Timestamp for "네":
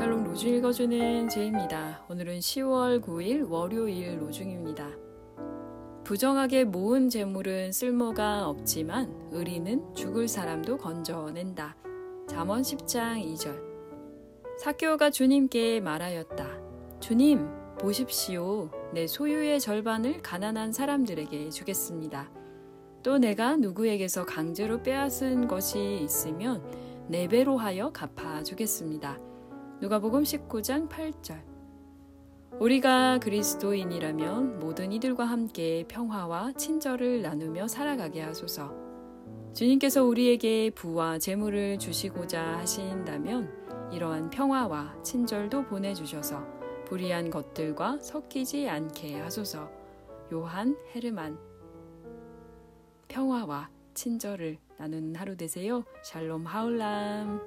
27.08-27.28